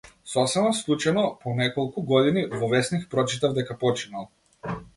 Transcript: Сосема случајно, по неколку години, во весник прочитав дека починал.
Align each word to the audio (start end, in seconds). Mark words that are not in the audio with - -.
Сосема 0.29 0.69
случајно, 0.77 1.25
по 1.43 1.53
неколку 1.59 2.03
години, 2.13 2.45
во 2.63 2.71
весник 2.73 3.07
прочитав 3.15 3.57
дека 3.59 3.79
починал. 3.87 4.31